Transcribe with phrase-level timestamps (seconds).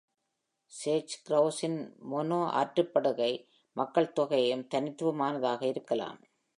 [0.71, 1.79] Sage கிரௌஸ்-இன்
[2.11, 3.31] Mono ஆற்றுப்படுகை
[3.75, 6.19] மக்கள்தொகையும், தனித்துவமானதாக இருக்கலாம்.